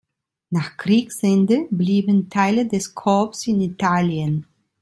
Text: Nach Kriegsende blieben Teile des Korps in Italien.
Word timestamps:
Nach 0.49 0.77
Kriegsende 0.77 1.67
blieben 1.69 2.27
Teile 2.31 2.65
des 2.65 2.95
Korps 2.95 3.45
in 3.45 3.61
Italien. 3.61 4.47